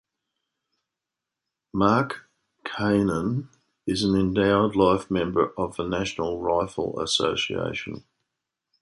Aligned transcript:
Markkanen 1.75 3.49
is 3.85 4.01
an 4.01 4.15
Endowed 4.15 4.75
Life 4.75 5.11
Member 5.11 5.53
of 5.55 5.75
the 5.75 5.83
National 5.85 6.41
Rifle 6.41 6.99
Association. 6.99 8.03